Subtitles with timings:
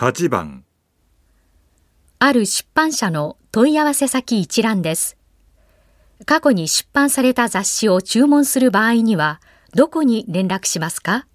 [0.00, 0.64] 8番
[2.20, 5.18] ある出版社の問い合わせ先一覧です。
[6.24, 9.42] 過去に出版された雑誌を注文する場合には、
[9.74, 11.26] どこに連絡しますか？